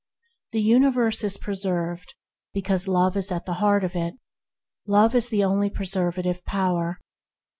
[0.51, 2.15] The universe is preserved
[2.55, 4.15] because Love is at the Heart of it.
[4.87, 6.97] Love is the only preservative power.